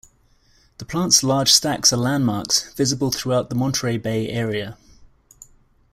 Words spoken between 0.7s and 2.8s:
The plant's large stacks are landmarks,